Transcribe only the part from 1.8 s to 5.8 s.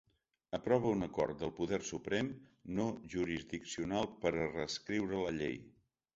suprem no jurisdiccional per a reescriure la llei.